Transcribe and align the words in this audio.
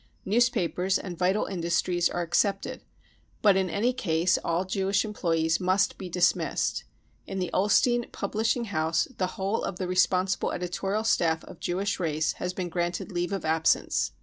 Newspapers 0.25 0.97
and 0.97 1.15
vital 1.15 1.45
industries 1.45 2.09
are 2.09 2.23
excepted, 2.23 2.81
but 3.43 3.55
in 3.55 3.69
any 3.69 3.93
case 3.93 4.39
all 4.43 4.65
Jewish 4.65 5.05
employees 5.05 5.59
must 5.59 5.99
be 5.99 6.09
dismissed. 6.09 6.85
In 7.27 7.37
the 7.37 7.51
Ullstein 7.53 8.11
publishing 8.11 8.65
house 8.65 9.07
the 9.19 9.37
whole 9.37 9.63
of 9.63 9.77
the 9.77 9.87
responsible 9.87 10.53
editorial 10.53 11.03
staff 11.03 11.43
of 11.43 11.59
Jewish 11.59 11.99
race 11.99 12.33
has 12.41 12.51
been 12.51 12.67
granted 12.69 13.11
leave 13.11 13.31
of 13.31 13.45
absence." 13.45 14.13